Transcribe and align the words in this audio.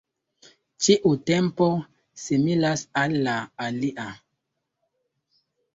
Ĉiu 0.85 1.11
templo 1.31 1.67
similas 2.23 2.87
al 3.05 3.17
la 3.29 3.39
alia. 3.69 4.11